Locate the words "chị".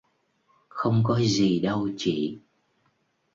1.97-2.39